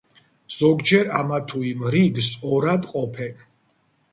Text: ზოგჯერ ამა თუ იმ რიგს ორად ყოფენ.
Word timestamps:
ზოგჯერ 0.55 1.05
ამა 1.19 1.39
თუ 1.51 1.59
იმ 1.73 1.81
რიგს 1.97 2.31
ორად 2.55 2.89
ყოფენ. 2.95 3.45